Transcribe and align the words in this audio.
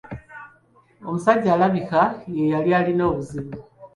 Omusajja 1.07 1.49
alabika 1.55 2.01
ye 2.35 2.43
yali 2.53 2.69
alina 2.79 3.03
obuzibu. 3.11 3.53